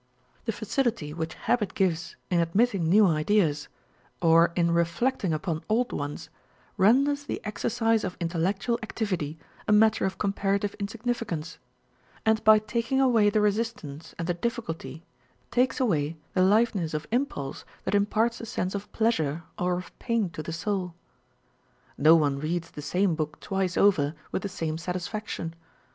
[0.45, 3.67] The facility which habit gives in admitting new ideas,
[4.19, 6.31] or in reflecting upon old ones,
[6.75, 9.37] renders the exercise of intellectual activity
[9.67, 11.59] a matter of comparative insignificance;
[12.25, 15.03] and by taking away the resist ance and the difficulty,
[15.51, 19.99] takes away the liveliness of im pulse that imparts a sense of pleasure or of
[19.99, 20.95] pain to the soul.
[21.95, 25.53] No one reads the same book twice over with the same satisfaction.